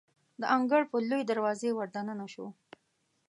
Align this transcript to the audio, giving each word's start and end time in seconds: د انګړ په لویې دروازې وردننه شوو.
د 0.41 0.41
انګړ 0.55 0.81
په 0.91 0.97
لویې 1.09 1.27
دروازې 1.31 1.69
وردننه 1.73 2.25
شوو. 2.33 2.49